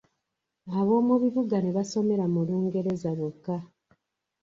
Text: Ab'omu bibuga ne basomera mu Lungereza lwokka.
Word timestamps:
Ab'omu 0.77 1.13
bibuga 1.21 1.57
ne 1.61 1.71
basomera 1.77 2.25
mu 2.33 2.41
Lungereza 2.47 3.09
lwokka. 3.17 3.57